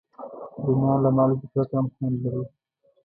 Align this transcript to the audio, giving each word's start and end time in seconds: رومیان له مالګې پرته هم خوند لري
رومیان 0.63 0.99
له 1.03 1.09
مالګې 1.17 1.47
پرته 1.51 1.75
هم 1.79 1.85
خوند 1.93 2.15
لري 2.23 2.43